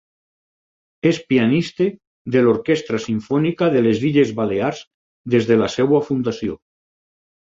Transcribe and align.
És 1.09 1.17
pianista 1.33 1.85
de 2.35 2.41
l'Orquestra 2.47 2.99
Simfònica 3.03 3.67
de 3.75 3.83
les 3.89 4.01
Illes 4.09 4.31
Balears 4.39 4.81
des 5.35 5.51
de 5.51 5.59
la 5.61 5.69
seva 5.75 6.01
fundació. 6.09 6.57